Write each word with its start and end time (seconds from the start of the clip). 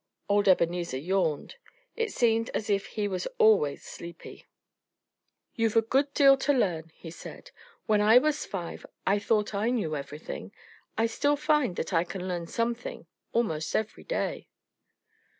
Old 0.27 0.47
Ebenezer 0.47 0.97
yawned. 0.97 1.57
It 1.95 2.11
seemed 2.11 2.49
as 2.55 2.71
if 2.71 2.87
he 2.87 3.07
was 3.07 3.27
always 3.37 3.83
sleepy. 3.83 4.47
"You've 5.53 5.75
a 5.75 5.83
good 5.83 6.11
deal 6.15 6.37
to 6.37 6.51
learn," 6.53 6.91
he 6.95 7.11
said. 7.11 7.51
"When 7.85 8.01
I 8.01 8.17
was 8.17 8.43
five 8.43 8.83
I 9.05 9.19
thought 9.19 9.53
I 9.53 9.69
knew 9.69 9.95
everything.... 9.95 10.53
I 10.97 11.05
still 11.05 11.35
find 11.35 11.75
that 11.75 11.93
I 11.93 12.03
can 12.03 12.27
learn 12.27 12.47
something 12.47 13.05
almost 13.31 13.75
every 13.75 14.03
day." 14.03 14.47